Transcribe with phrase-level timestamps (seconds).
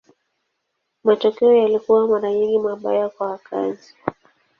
[1.05, 3.95] Matokeo yalikuwa mara nyingi mabaya kwa wakazi.